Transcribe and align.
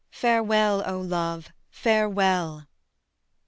Farewell, 0.09 0.81
O 0.87 0.99
love, 0.99 1.53
farewell." 1.69 2.65